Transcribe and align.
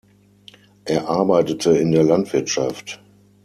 Er 0.85 1.07
arbeitete 1.07 1.77
in 1.77 1.91
der 1.91 2.01
Landwirtschaft. 2.03 2.99